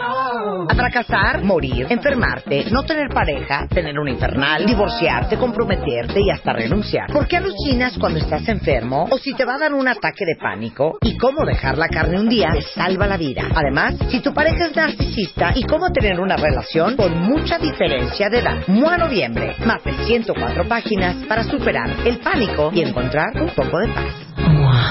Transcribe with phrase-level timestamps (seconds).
[0.00, 7.10] A fracasar, morir, enfermarte, no tener pareja, tener un infernal, divorciarte, comprometerte y hasta renunciar.
[7.12, 9.08] ¿Por qué alucinas cuando estás enfermo?
[9.10, 10.98] O si te va a dar un ataque de pánico.
[11.02, 13.42] ¿Y cómo dejar la carne un día te salva la vida?
[13.54, 18.38] Además, si tu pareja es narcisista y cómo tener una relación con mucha diferencia de
[18.38, 18.68] edad.
[18.68, 19.56] MOA Noviembre.
[19.66, 24.28] Más de 104 páginas para superar el pánico y encontrar un poco de paz.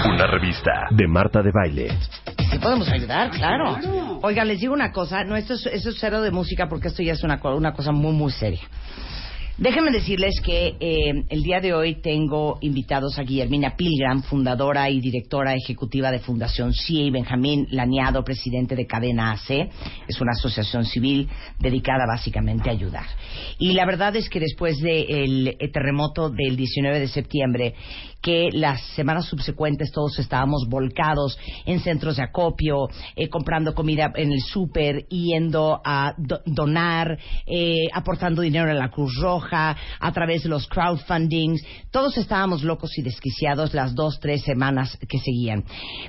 [0.06, 1.98] Una revista de Marta de Baile.
[2.68, 3.32] ¿Sí podemos ayudar?
[3.32, 4.20] Claro.
[4.22, 5.24] Oiga, les digo una cosa.
[5.24, 7.94] No, esto es, esto es cero de música porque esto ya es una, una cosa
[7.94, 8.62] muy, muy seria.
[9.60, 15.00] Déjenme decirles que eh, el día de hoy tengo invitados a Guillermina Pilgram, fundadora y
[15.02, 19.50] directora ejecutiva de Fundación CIA, y Benjamín Laniado, presidente de Cadena AC.
[20.08, 23.08] Es una asociación civil dedicada básicamente a ayudar.
[23.58, 27.74] Y la verdad es que después del terremoto del 19 de septiembre,
[28.22, 34.32] que las semanas subsecuentes todos estábamos volcados en centros de acopio, eh, comprando comida en
[34.32, 37.18] el súper, yendo a do- donar,
[37.48, 41.64] eh, aportando dinero a la Cruz Roja, a través de los crowdfundings.
[41.92, 45.64] Todos estábamos locos y desquiciados las dos, tres semanas que seguían.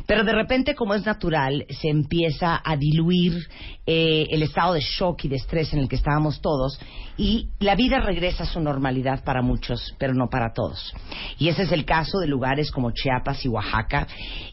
[0.06, 3.48] Pero de repente, como es natural, se empieza a diluir
[3.86, 6.78] eh, el estado de shock y de estrés en el que estábamos todos
[7.17, 10.95] y la vida regresa a su normalidad para muchos, pero no para todos.
[11.39, 14.06] Y ese es el caso de lugares como Chiapas y Oaxaca.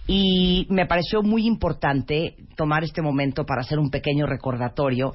[0.07, 5.13] Y me pareció muy importante tomar este momento para hacer un pequeño recordatorio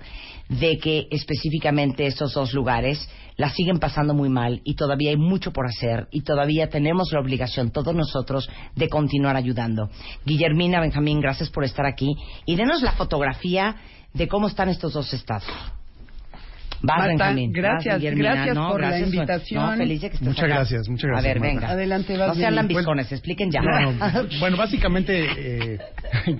[0.48, 5.52] de que específicamente estos dos lugares la siguen pasando muy mal y todavía hay mucho
[5.52, 9.90] por hacer y todavía tenemos la obligación todos nosotros de continuar ayudando.
[10.24, 13.76] Guillermina, Benjamín, gracias por estar aquí y denos la fotografía
[14.14, 15.44] de cómo están estos dos estados.
[16.82, 17.52] Vas, Marta, Benjamín.
[17.52, 19.62] gracias, Vas, gracias No, por la invitación.
[19.70, 20.54] No, feliz de que estés Muchas acá.
[20.54, 21.54] gracias, muchas gracias, A ver, Marta.
[21.54, 21.68] venga.
[21.72, 23.60] Adelante, vas No sean lambiscones, expliquen ya.
[23.60, 23.94] No,
[24.40, 25.78] bueno, básicamente, eh,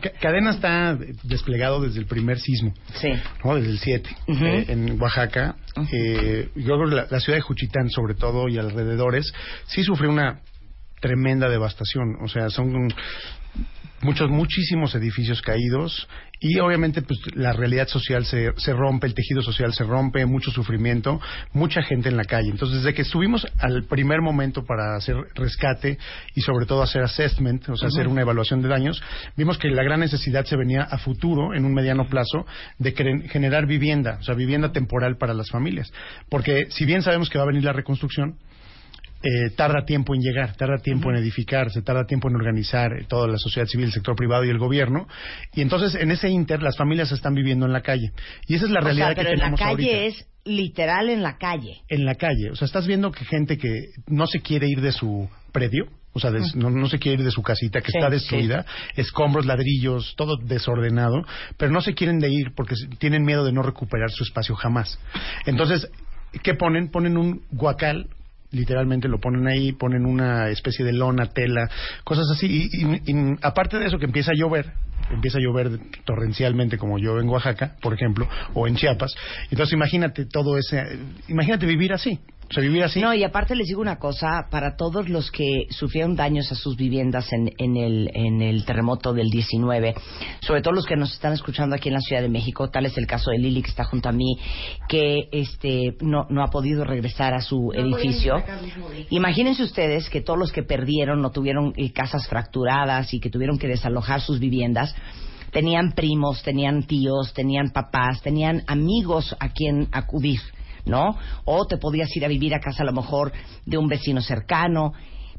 [0.01, 3.11] Ca- Cadena está desplegado desde el primer sismo, Sí.
[3.45, 3.55] ¿no?
[3.57, 4.45] desde el 7, Ujú.
[4.47, 5.57] eh, en Oaxaca.
[5.93, 9.33] Eh, yo creo que la, la ciudad de Juchitán, sobre todo, y alrededores,
[9.67, 10.41] sí sufrió una
[11.01, 12.17] tremenda devastación.
[12.25, 12.89] O sea, son
[14.03, 16.09] muchos, muchísimos edificios caídos
[16.41, 20.51] y obviamente pues la realidad social se, se rompe, el tejido social se rompe, mucho
[20.51, 21.21] sufrimiento,
[21.53, 22.49] mucha gente en la calle.
[22.49, 25.99] Entonces, desde que estuvimos al primer momento para hacer rescate
[26.35, 29.03] y sobre todo hacer assessment, o sea, hacer una evaluación de daños,
[29.37, 32.47] vimos que la gran necesidad se venía a futuro, en un mediano plazo,
[32.79, 32.93] de
[33.29, 35.93] generar vivienda, o sea, vivienda temporal para las familias.
[36.31, 38.39] Porque si bien sabemos que va a venir la reconstrucción,
[39.23, 43.29] eh, tarda tiempo en llegar, tarda tiempo en edificarse, tarda tiempo en organizar eh, toda
[43.29, 45.07] la sociedad civil, el sector privado y el gobierno.
[45.55, 48.13] Y entonces, en ese inter, las familias están viviendo en la calle.
[48.49, 50.05] Y esa es la O realidad sea, pero que en la tenemos calle ahorita.
[50.21, 51.83] es literal en la calle.
[51.89, 52.51] En la calle.
[52.51, 56.19] O sea, estás viendo que gente que no se quiere ir de su predio, o
[56.19, 58.65] sea, des- no, no se quiere ir de su casita, que Sí, está destruida,
[58.97, 61.23] escombros, ladrillos, todo desordenado,
[61.59, 64.99] pero no se quieren de ir porque tienen miedo de no recuperar su espacio jamás.
[65.47, 65.89] Entonces,
[66.43, 66.91] ¿qué ponen?
[66.91, 68.09] Ponen un guacal
[68.53, 71.69] literalmente lo ponen ahí, ponen una especie de lona, tela,
[72.05, 72.69] cosas así.
[72.73, 74.73] Y, y- aparte de eso que empieza a llover,
[75.11, 79.15] empieza a llover torrencialmente como llueve en Oaxaca, por ejemplo, o en Chiapas.
[79.51, 82.19] Entonces imagínate todo ese, imagínate vivir así.
[82.51, 83.01] O sea, vivir así.
[83.01, 86.77] No, y aparte les digo una cosa, para todos los que sufrieron daños a sus
[86.77, 89.95] viviendas en, en, el, en el terremoto del 19,
[90.41, 92.99] sobre todo los que nos están escuchando aquí en la Ciudad de México, tal es
[92.99, 94.37] el caso de Lili que está junto a mí,
[94.89, 98.43] que este no, no ha podido regresar a su edificio.
[99.11, 103.59] Imagínense ustedes que todos los que perdieron, no tuvieron eh, casas fracturadas y que tuvieron
[103.59, 104.93] que desalojar sus viviendas,
[105.53, 110.41] tenían primos, tenían tíos, tenían papás, tenían amigos a quien acudir.
[110.85, 111.17] ¿No?
[111.45, 113.33] O te podías ir a vivir a casa a lo mejor
[113.67, 114.93] de un vecino cercano.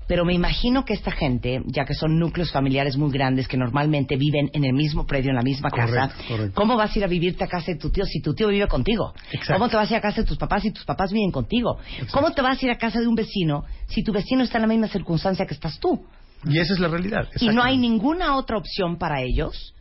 [0.08, 4.18] Pero me imagino que esta gente, ya que son núcleos familiares muy grandes que normalmente
[4.18, 6.54] viven en el mismo predio, en la misma Correcto, casa, correcto.
[6.54, 8.68] ¿cómo vas a ir a vivirte a casa de tu tío si tu tío vive
[8.68, 9.14] contigo?
[9.32, 9.54] Exacto.
[9.54, 11.78] ¿Cómo te vas a ir a casa de tus papás si tus papás viven contigo?
[12.12, 14.64] ¿Cómo te vas a ir a casa de un vecino si tu vecino está en
[14.64, 16.04] la misma circunstancia que estás tú?
[16.46, 17.30] Y esa es la realidad.
[17.40, 19.74] Y no hay ninguna otra opción para ellos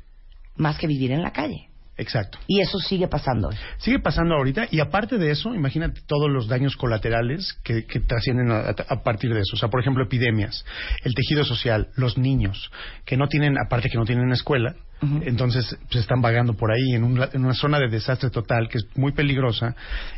[0.55, 1.69] más que vivir en la calle.
[1.97, 2.39] Exacto.
[2.47, 3.51] Y eso sigue pasando.
[3.79, 8.51] Sigue pasando ahorita y aparte de eso, imagínate todos los daños colaterales que, que trascienden
[8.51, 9.55] a, a partir de eso.
[9.55, 10.65] O sea, por ejemplo, epidemias,
[11.05, 12.71] el tejido social, los niños
[13.05, 14.75] que no tienen, aparte que no tienen escuela,
[15.23, 18.87] Entonces, pues están vagando por ahí en, en, una zona de desastre total que es
[18.97, 19.75] muy peligrosa.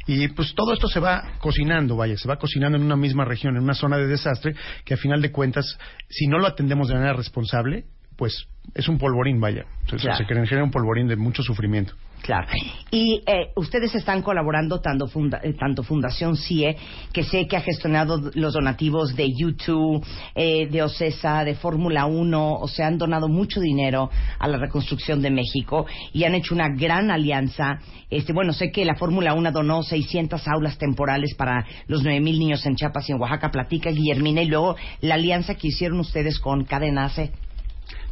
[0.07, 3.57] Y pues todo esto se va cocinando, vaya, se va cocinando en una misma región,
[3.57, 4.55] en una zona de desastre,
[4.85, 5.79] que a final de cuentas,
[6.09, 7.85] si no lo atendemos de manera responsable,
[8.17, 9.65] pues es un polvorín, vaya.
[9.89, 11.95] Se, se genera un polvorín de mucho sufrimiento.
[12.23, 12.47] Claro.
[12.91, 15.11] Y eh, ustedes están colaborando tanto,
[15.43, 16.77] eh, tanto Fundación CIE,
[17.13, 20.05] que sé que ha gestionado los donativos de YouTube,
[20.37, 25.21] eh, de OCESA, de Fórmula 1, o sea, han donado mucho dinero a la reconstrucción
[25.21, 27.81] de México y han hecho una gran alianza.
[28.09, 32.65] Este, bueno, sé que la Fórmula 1 donó 600 aulas temporales para los 9.000 niños
[32.67, 33.51] en Chiapas y en Oaxaca.
[33.51, 37.33] Platica, Guillermina, y luego la alianza que hicieron ustedes con Cadenace.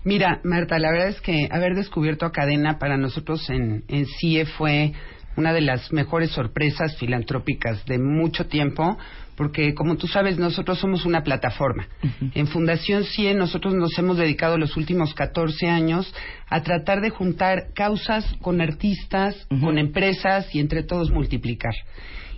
[0.05, 4.47] Mira, Marta, la verdad es que haber descubierto a Cadena para nosotros en, en CIE
[4.47, 4.93] fue
[5.37, 8.97] una de las mejores sorpresas filantrópicas de mucho tiempo,
[9.37, 11.89] porque como tú sabes, nosotros somos una plataforma.
[12.35, 16.13] En Fundación CIE nosotros nos hemos dedicado los últimos 14 años
[16.49, 21.75] a tratar de juntar causas con artistas, con empresas y entre todos multiplicar.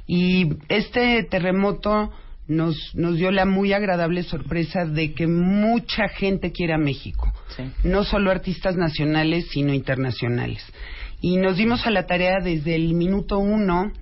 [0.07, 2.13] Y este terremoto
[2.49, 7.33] nos, nos dio la muy agradable sorpresa de que mucha gente quiere a México.
[7.85, 10.65] No solo artistas nacionales, sino internacionales.
[11.21, 13.93] Y nos dimos a la tarea desde el minuto uno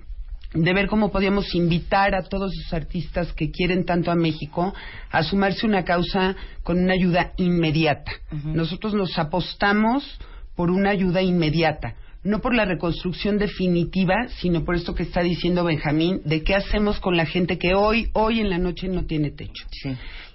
[0.53, 4.73] de ver cómo podíamos invitar a todos esos artistas que quieren tanto a México
[5.09, 8.11] a sumarse una causa con una ayuda inmediata.
[8.43, 10.19] Nosotros nos apostamos
[10.55, 15.63] por una ayuda inmediata no por la reconstrucción definitiva, sino por esto que está diciendo
[15.63, 19.31] Benjamín, de qué hacemos con la gente que hoy, hoy en la noche no tiene
[19.31, 19.65] techo.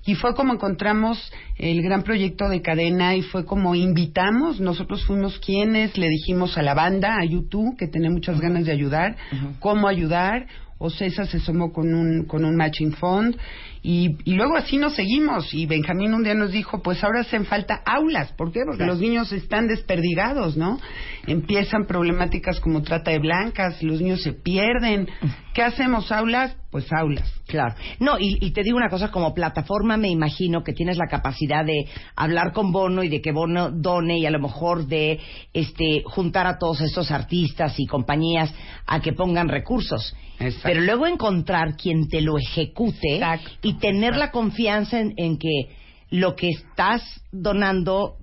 [0.04, 5.38] Y fue como encontramos el gran proyecto de cadena y fue como invitamos, nosotros fuimos
[5.40, 9.16] quienes le dijimos a la banda, a YouTube, que tenía muchas ganas de ayudar,
[9.58, 10.46] cómo ayudar.
[10.78, 13.36] O César se sumó con un, con un matching fund
[13.82, 15.54] y, y, luego así nos seguimos.
[15.54, 18.32] Y Benjamín un día nos dijo, pues ahora hacen falta aulas.
[18.32, 18.60] ¿Por qué?
[18.66, 20.80] Porque los niños están desperdigados, ¿no?
[21.26, 25.08] Empiezan problemáticas como trata de blancas, los niños se pierden.
[25.54, 26.10] ¿Qué hacemos?
[26.10, 26.56] ¿Aulas?
[26.76, 27.32] Pues aulas.
[27.46, 27.74] Claro.
[28.00, 31.64] No, y, y te digo una cosa, como plataforma me imagino que tienes la capacidad
[31.64, 35.18] de hablar con Bono y de que Bono done y a lo mejor de
[35.54, 38.52] este juntar a todos estos artistas y compañías
[38.84, 40.14] a que pongan recursos.
[40.62, 43.22] Pero luego encontrar quien te lo ejecute
[43.62, 45.70] y tener la confianza en, que
[46.10, 47.00] lo que estás
[47.32, 48.18] donando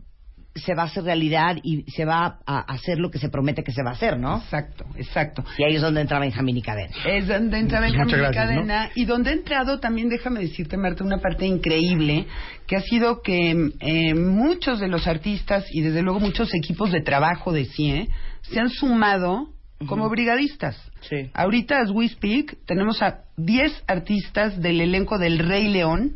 [0.55, 3.71] se va a hacer realidad y se va a hacer lo que se promete que
[3.71, 4.38] se va a hacer, ¿no?
[4.38, 5.44] Exacto, exacto.
[5.57, 6.95] Y ahí es donde entra Benjamín y Cadena.
[7.05, 8.89] Es donde entra Benjamín y Cadena.
[8.95, 12.27] Y donde ha entrado también, déjame decirte, Marta, una parte increíble,
[12.67, 17.01] que ha sido que eh, muchos de los artistas y desde luego muchos equipos de
[17.01, 18.09] trabajo de CIE
[18.44, 19.50] se han sumado
[19.88, 20.77] como brigadistas.
[21.01, 21.29] Sí.
[21.33, 26.15] Ahorita, as we speak, tenemos a 10 artistas del elenco del Rey León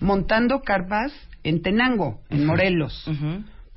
[0.00, 1.12] montando carpas
[1.42, 3.08] en Tenango, en Morelos.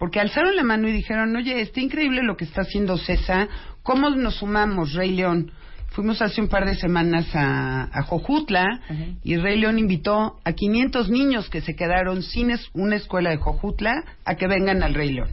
[0.04, 3.48] Porque alzaron la mano y dijeron, oye, está increíble lo que está haciendo César,
[3.84, 5.54] ¿cómo nos sumamos, Rey León?
[5.92, 8.82] Fuimos hace un par de semanas a, a Jojutla
[9.24, 14.04] y Rey León invitó a 500 niños que se quedaron sin una escuela de Jojutla
[14.26, 15.30] a que vengan al Rey León.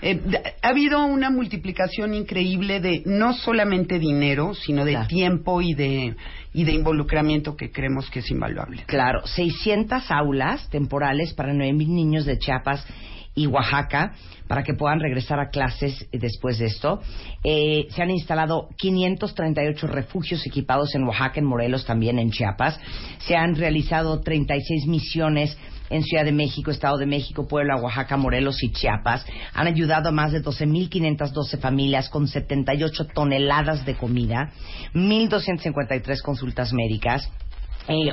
[0.00, 0.20] Eh,
[0.62, 6.14] ha habido una multiplicación increíble de no solamente dinero, sino de tiempo y de,
[6.52, 8.84] y de involucramiento que creemos que es invaluable.
[8.86, 12.86] Claro, 600 aulas temporales para 9.000 niños de Chiapas
[13.34, 14.12] y Oaxaca
[14.46, 17.00] para que puedan regresar a clases después de esto.
[17.42, 22.78] Eh, se han instalado 538 refugios equipados en Oaxaca, en Morelos, también en Chiapas.
[23.18, 25.56] Se han realizado 36 misiones
[25.90, 29.24] en Ciudad de México, Estado de México, Puebla, Oaxaca, Morelos y Chiapas.
[29.52, 34.50] Han ayudado a más de 12.512 familias con 78 toneladas de comida,
[34.94, 37.30] 1.253 consultas médicas.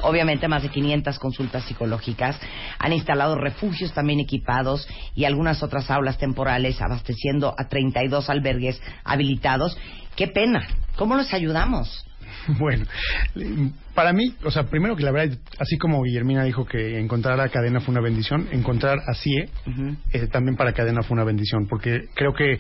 [0.02, 2.40] Obviamente más de 500 consultas psicológicas,
[2.78, 9.78] han instalado refugios también equipados y algunas otras aulas temporales, abasteciendo a 32 albergues habilitados.
[10.16, 12.06] Qué pena, ¿cómo los ayudamos?
[12.60, 12.86] Bueno,
[13.94, 17.50] para mí, o sea, primero que la verdad, así como Guillermina dijo que encontrar a
[17.50, 19.50] Cadena fue una bendición, encontrar a CIE
[20.12, 22.60] eh, también para Cadena fue una bendición, porque creo que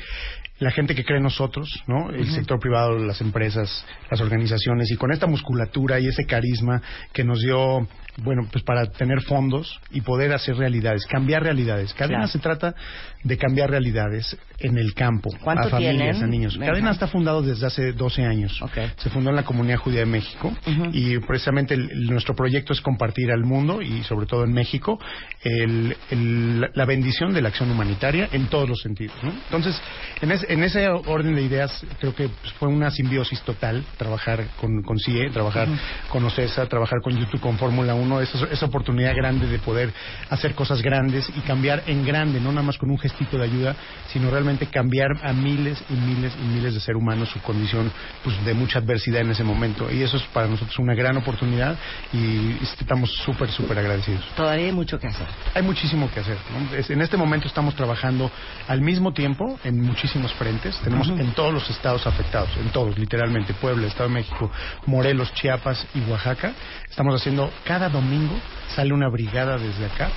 [0.61, 2.11] la gente que cree en nosotros, ¿no?
[2.11, 7.23] El sector privado, las empresas, las organizaciones, y con esta musculatura y ese carisma que
[7.23, 11.95] nos dio, bueno, pues para tener fondos y poder hacer realidades, cambiar realidades.
[11.95, 12.75] Cadena se trata
[13.23, 16.55] de cambiar realidades en el campo, a familias, a niños.
[16.59, 18.61] Cadena está fundado desde hace 12 años.
[18.97, 20.55] Se fundó en la Comunidad Judía de México
[20.93, 24.99] y precisamente nuestro proyecto es compartir al mundo y sobre todo en México
[25.43, 29.31] la bendición de la acción humanitaria en todos los sentidos, ¿no?
[29.31, 29.81] Entonces,
[30.21, 34.45] en ese en ese orden de ideas, creo que pues, fue una simbiosis total trabajar
[34.59, 35.67] con, con CIE, trabajar
[36.09, 39.93] con OCESA, trabajar con YouTube, con Fórmula 1, esa, esa oportunidad grande de poder
[40.29, 43.75] hacer cosas grandes y cambiar en grande, no nada más con un gestito de ayuda,
[44.07, 47.91] sino realmente cambiar a miles y miles y miles de seres humanos su condición
[48.23, 49.91] pues, de mucha adversidad en ese momento.
[49.91, 51.77] Y eso es para nosotros una gran oportunidad
[52.13, 54.23] y estamos súper, súper agradecidos.
[54.35, 55.27] Todavía hay mucho que hacer.
[55.53, 56.37] Hay muchísimo que hacer.
[56.51, 56.75] ¿no?
[56.75, 58.31] Es- en este momento estamos trabajando
[58.67, 60.77] al mismo tiempo en muchísimos frentes.
[60.83, 64.51] Tenemos en todos los estados afectados, en todos, literalmente, Puebla, Estado de México,
[64.85, 66.53] Morelos, Chiapas y Oaxaca.
[66.89, 68.35] Estamos haciendo cada domingo
[68.75, 70.09] sale una brigada desde acá,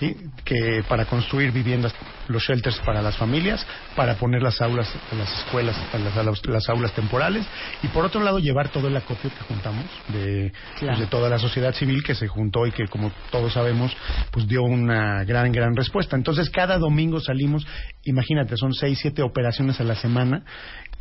[0.00, 0.16] ¿sí?
[0.44, 1.94] Que para construir viviendas,
[2.26, 3.64] los shelters para las familias,
[3.94, 7.46] para poner las aulas, las escuelas, las, las- las aulas temporales
[7.82, 10.94] y por otro lado llevar todo el acopio que juntamos de, Claro.
[10.96, 13.96] pues, de toda la sociedad civil que se juntó y que como todos sabemos
[14.30, 17.66] pues dio una gran gran respuesta entonces cada domingo salimos
[18.04, 20.42] imagínate son seis siete operaciones a la semana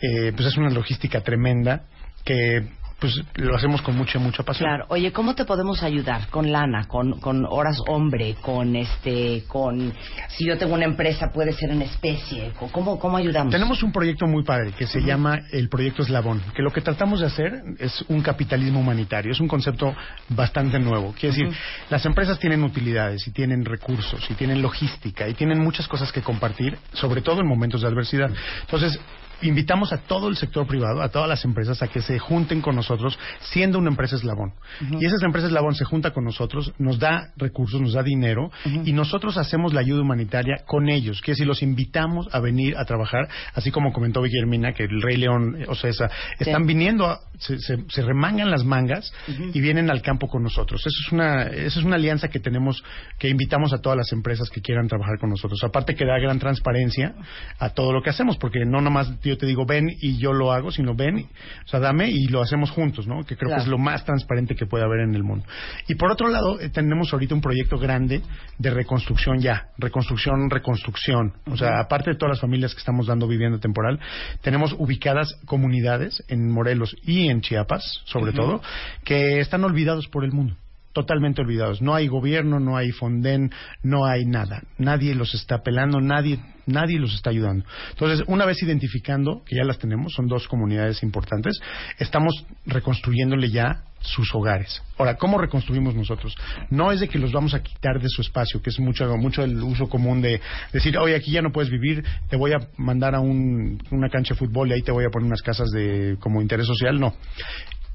[0.02, 1.84] eh, pues es una logística tremenda
[2.26, 2.68] que
[3.00, 4.86] pues lo hacemos con mucha mucha pasión Claro.
[4.90, 6.28] Oye, ¿cómo te podemos ayudar?
[6.30, 9.94] Con lana, con, con horas hombre, con este, con...
[10.30, 12.52] Si yo tengo una empresa, puede ser en especie.
[12.72, 13.52] ¿Cómo, cómo ayudamos?
[13.52, 17.22] Tenemos un proyecto muy padre que se llama el proyecto Eslabón, que lo que tratamos
[17.22, 19.96] de hacer es un capitalismo humanitario, es un concepto
[20.30, 21.14] bastante nuevo.
[21.18, 21.58] Quiere decir,
[21.90, 26.22] las empresas tienen utilidades y tienen recursos y tienen logística y tienen muchas cosas que
[26.22, 28.32] compartir, sobre todo en momentos de adversidad.
[28.62, 29.00] Entonces,
[29.42, 32.76] invitamos a todo el sector privado, a todas las empresas, a que se junten con
[32.76, 34.54] nosotros siendo una empresa eslabón.
[35.00, 38.52] Y esa empresa eslabón se junta con nosotros, nos da recursos, nos da dinero
[38.86, 41.22] y nosotros hacemos la ayuda humanitaria con ellos.
[41.22, 45.18] Que si los invitamos a venir a trabajar, así como comentó Guillermina, que el Rey
[45.18, 49.12] León, eh, o sea, esa, están viniendo, a- se, se- se remangan las mangas
[49.54, 50.82] y vienen al campo con nosotros.
[50.82, 52.84] Eso es una, eso es una alianza que tenemos,
[53.18, 55.64] que invitamos a todas las empresas que quieran trabajar con nosotros.
[55.64, 57.14] Aparte que da gran transparencia
[57.60, 60.52] a todo lo que hacemos, porque no nomás yo te digo ven y yo lo
[60.52, 61.28] hago, sino ven,
[61.66, 63.24] o sea, dame y lo hacemos juntos, ¿no?
[63.24, 63.62] Que creo Claro.
[63.62, 65.46] que es lo más transparente que puede haber en el mundo.
[65.88, 68.22] Y por otro lado, eh, tenemos ahorita un proyecto grande
[68.58, 71.34] de reconstrucción ya, reconstrucción, reconstrucción.
[71.46, 74.00] O sea, aparte de todas las familias que estamos dando vivienda temporal,
[74.42, 78.62] tenemos ubicadas comunidades en Morelos y en Chiapas, sobre todo,
[79.04, 80.56] que están olvidados por el mundo.
[80.94, 81.82] Totalmente olvidados.
[81.84, 83.52] No hay gobierno, no hay Fonden,
[83.84, 84.64] no hay nada.
[84.80, 87.64] Nadie los está pelando, nadie, nadie los está ayudando.
[87.92, 91.60] Entonces, una vez identificando, que ya las tenemos, son dos comunidades importantes,
[92.00, 94.82] estamos reconstruyéndole ya sus hogares.
[94.98, 96.36] Ahora, ¿cómo reconstruimos nosotros?
[96.72, 99.44] No es de que los vamos a quitar de su espacio, que es mucho, mucho
[99.44, 100.42] el uso común de
[100.74, 104.34] decir, oye, aquí ya no puedes vivir, te voy a mandar a un- una cancha
[104.34, 107.00] de fútbol y ahí te voy a poner unas casas de como interés social.
[107.00, 107.14] No.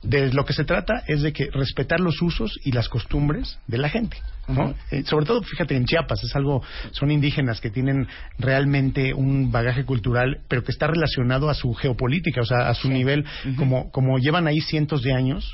[0.05, 3.79] De lo que se trata es de que respetar los usos y las costumbres de
[3.79, 4.19] la gente.
[4.49, 4.75] ¿No?
[4.91, 8.07] Eh, sobre todo, fíjate, en Chiapas es algo, son indígenas que tienen
[8.39, 12.89] realmente un bagaje cultural, pero que está relacionado a su geopolítica, o sea, a su
[12.91, 13.25] nivel,
[13.57, 15.51] como, como llevan ahí cientos de años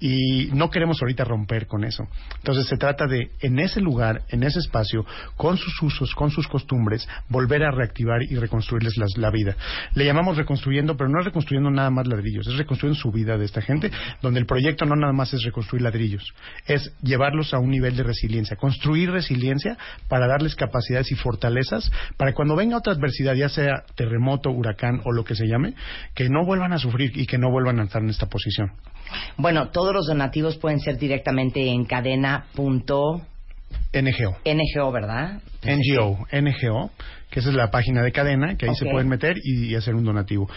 [0.00, 2.04] y no queremos ahorita romper con eso.
[2.38, 5.04] Entonces se trata de, en ese lugar, en ese espacio,
[5.36, 9.56] con sus usos, con sus costumbres, volver a reactivar y reconstruirles las- la vida.
[9.94, 13.44] Le llamamos reconstruyendo, pero no es reconstruyendo nada más ladrillos, es reconstruyendo su vida de
[13.44, 16.32] esta gente, donde el proyecto no nada más es reconstruir ladrillos,
[16.66, 19.76] es llevarlos a un nivel de resiliencia, construir resiliencia
[20.08, 25.12] para darles capacidades y fortalezas para cuando venga otra adversidad, ya sea terremoto, huracán o
[25.12, 25.74] lo que se llame,
[26.14, 28.72] que no vuelvan a sufrir y que no vuelvan a estar en esta posición.
[29.36, 33.22] Bueno, todos los donativos pueden ser directamente en cadena.ngo,
[33.92, 34.92] NGO.
[34.92, 35.40] ¿verdad?
[35.64, 36.90] NGO, NGO,
[37.30, 39.94] que esa es la página de cadena, que ahí se pueden meter y, y hacer
[39.94, 40.48] un donativo.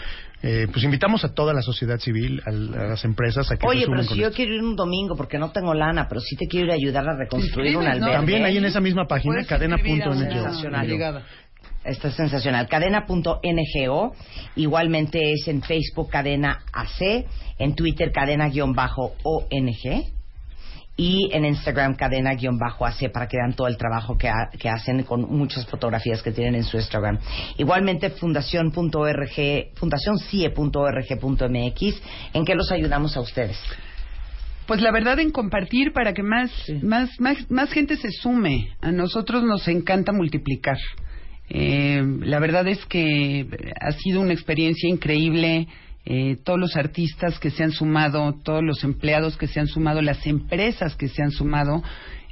[0.42, 3.86] Eh, pues invitamos a toda la sociedad civil, al- a, las empresas, a que Oye,
[3.88, 4.36] pero si con yo esto.
[4.36, 7.08] quiero ir un domingo porque no tengo lana, pero sí te quiero ir a ayudar
[7.08, 7.90] a reconstruir un ¿no?
[7.90, 8.12] albergue.
[8.14, 11.20] También ahí en esa misma página, a cadena.ngo.
[11.84, 12.68] Está sensacional.
[12.68, 14.12] Cadena.ngo.
[14.56, 17.24] Igualmente es en Facebook Cadena AC,
[17.58, 18.52] en Twitter Cadena-ONG
[20.96, 25.22] y en Instagram Cadena-AC para que vean todo el trabajo que, ha- que hacen con
[25.22, 27.18] muchas fotografías que tienen en su Instagram.
[27.58, 29.30] Igualmente fundación.org,
[29.74, 33.58] fundacioncie.org.mx, en que los ayudamos a ustedes.
[34.66, 36.50] Pues la verdad en compartir para que más,
[36.82, 38.70] más, más, más gente se sume.
[38.80, 40.78] A nosotros nos encanta multiplicar.
[41.48, 43.46] Eh, la verdad es que
[43.80, 45.68] ha sido una experiencia increíble.
[46.08, 50.00] Eh, todos los artistas que se han sumado, todos los empleados que se han sumado,
[50.00, 51.82] las empresas que se han sumado,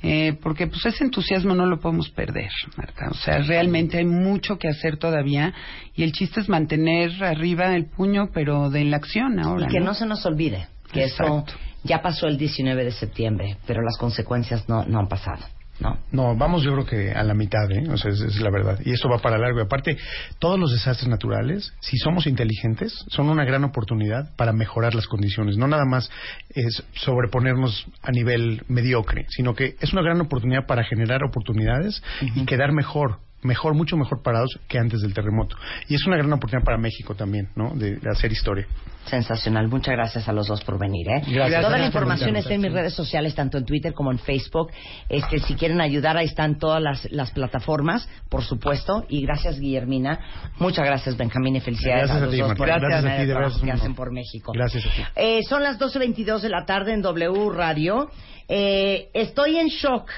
[0.01, 3.09] eh, porque pues ese entusiasmo no lo podemos perder, Marta.
[3.11, 5.53] O sea, realmente hay mucho que hacer todavía
[5.97, 9.67] y el chiste es mantener arriba el puño, pero de la acción ahora.
[9.67, 11.45] y que no se nos olvide que Exacto.
[11.49, 15.43] eso ya pasó el 19 de septiembre, pero las consecuencias no, no han pasado.
[15.81, 15.99] ¿No?
[16.13, 17.89] No, vamos yo creo que a la mitad, ¿eh?
[17.91, 18.79] O sea, es, es la verdad.
[18.85, 19.59] Y esto va para largo.
[19.59, 19.97] Y aparte,
[20.39, 25.57] todos los desastres naturales, si somos inteligentes, son una gran oportunidad para mejorar las condiciones.
[25.57, 26.11] No nada más
[26.51, 32.45] es sobreponernos a nivel mediocre, sino que es una gran oportunidad para generar oportunidades y
[32.45, 35.57] quedar mejor mejor, mucho mejor parados que antes del terremoto.
[35.89, 37.71] Y es una gran oportunidad para México también, ¿no?
[37.75, 38.67] De, de hacer historia.
[39.07, 39.69] Sensacional.
[39.69, 41.23] Muchas gracias a los dos por venir, ¿eh?
[41.27, 41.61] Gracias.
[41.61, 44.71] Toda la Gracias información está en mis redes sociales, tanto en Twitter como en Facebook.
[45.09, 49.05] Este, si quieren ayudar, ahí están todas las, las plataformas, por supuesto.
[49.09, 50.19] Y gracias, Guillermina.
[50.59, 53.17] Muchas gracias, Benjamín, y felicidades Gracias a a los ti, dos por el Gracias a
[53.17, 54.53] ti, de que hacen por México.
[54.53, 55.03] Gracias a ti.
[55.17, 58.11] Eh, son las 12.22 de la tarde en W Radio.
[58.49, 60.11] Eh, estoy en shock.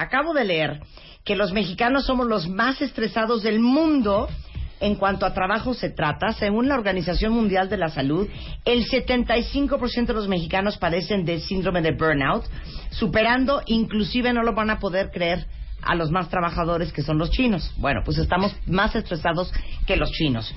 [0.00, 0.80] Acabo de leer
[1.26, 4.28] que los mexicanos somos los más estresados del mundo
[4.80, 6.32] en cuanto a trabajo se trata.
[6.32, 8.26] Según la Organización Mundial de la Salud,
[8.64, 12.46] el 75% de los mexicanos padecen del síndrome de burnout,
[12.88, 15.46] superando, inclusive no lo van a poder creer,
[15.82, 17.70] a los más trabajadores que son los chinos.
[17.76, 19.52] Bueno, pues estamos más estresados
[19.86, 20.54] que los chinos.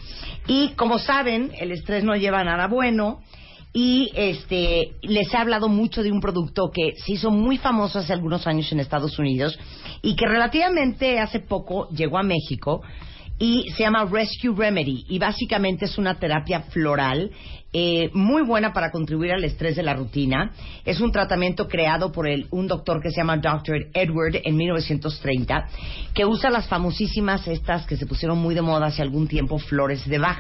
[0.48, 3.22] Y como saben, el estrés no lleva nada bueno.
[3.74, 8.14] Y este les he hablado mucho de un producto que se hizo muy famoso hace
[8.14, 9.58] algunos años en Estados Unidos
[10.04, 12.84] y que relativamente hace poco llegó a México
[13.40, 17.32] y se llama Rescue Remedy y básicamente es una terapia floral
[17.74, 20.52] eh, muy buena para contribuir al estrés de la rutina.
[20.86, 23.88] Es un tratamiento creado por el, un doctor que se llama Dr.
[23.94, 25.68] Edward en 1930
[26.14, 30.08] que usa las famosísimas estas que se pusieron muy de moda hace algún tiempo, flores
[30.08, 30.40] de Bach.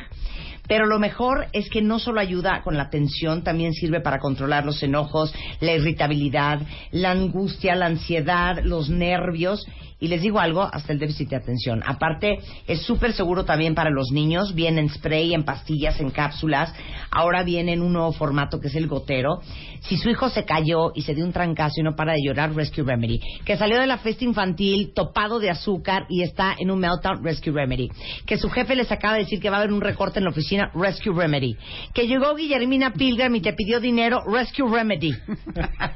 [0.67, 4.65] Pero lo mejor es que no solo ayuda con la tensión, también sirve para controlar
[4.65, 9.65] los enojos, la irritabilidad, la angustia, la ansiedad, los nervios
[10.03, 11.81] y les digo algo, hasta el déficit de atención.
[11.85, 14.53] Aparte, es súper seguro también para los niños.
[14.53, 16.73] Viene en spray, en pastillas, en cápsulas.
[17.09, 19.39] Ahora viene en un nuevo formato que es el gotero.
[19.79, 22.53] Si su hijo se cayó y se dio un trancazo y no para de llorar,
[22.53, 23.21] Rescue Remedy.
[23.45, 27.53] Que salió de la fiesta infantil topado de azúcar y está en un meltdown, Rescue
[27.53, 27.89] Remedy.
[28.25, 30.31] Que su jefe les acaba de decir que va a haber un recorte en la
[30.31, 31.55] oficina, Rescue Remedy.
[31.93, 35.13] Que llegó Guillermina Pilgrim y te pidió dinero, Rescue Remedy.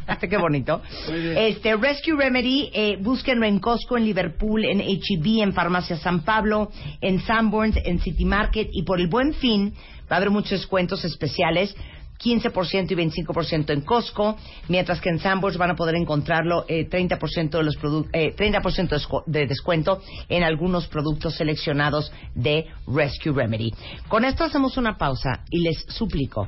[0.07, 0.81] Este, Qué bonito.
[1.07, 6.71] Este Rescue Remedy, eh, búsquenlo en Costco, en Liverpool, en H-E-B, en Farmacia San Pablo,
[7.01, 9.73] en Sanborns, en City Market y por el Buen Fin
[10.09, 11.75] va a haber muchos descuentos especiales.
[12.23, 17.49] 15% y 25% en Costco, mientras que en Sanborns van a poder encontrarlo eh, 30%
[17.51, 17.75] de los
[18.13, 23.73] eh, 30% de descu- de descuento en algunos productos seleccionados de Rescue Remedy.
[24.07, 26.47] Con esto hacemos una pausa y les suplico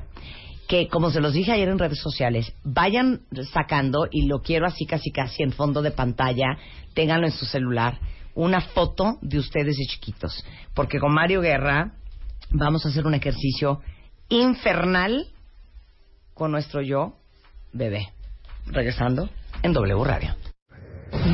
[0.67, 4.85] que, como se los dije ayer en redes sociales, vayan sacando, y lo quiero así
[4.85, 6.57] casi casi en fondo de pantalla,
[6.93, 7.99] ténganlo en su celular,
[8.35, 10.45] una foto de ustedes de chiquitos.
[10.75, 11.93] Porque con Mario Guerra
[12.51, 13.81] vamos a hacer un ejercicio
[14.29, 15.25] infernal
[16.39, 17.17] con nuestro yo
[17.73, 18.07] bebé.
[18.65, 19.29] Regresando
[19.61, 20.38] en W Radio.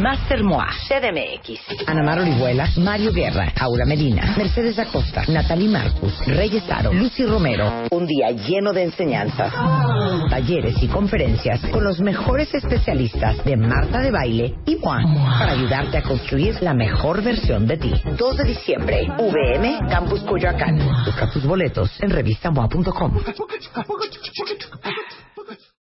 [0.01, 6.63] Master Moa, CDMX, Ana Mar Orihuela, Mario Guerra, Aura Medina, Mercedes Acosta, Natalie Marcus, Reyes
[6.69, 7.87] Aro, Lucy Romero.
[7.91, 9.53] Un día lleno de enseñanzas,
[10.29, 15.01] talleres y conferencias con los mejores especialistas de Marta de Baile y Moa
[15.39, 17.93] para ayudarte a construir la mejor versión de ti.
[18.17, 20.77] 2 de diciembre, VM, Campus Coyoacán.
[21.05, 23.17] Busca tus boletos en revistamoa.com.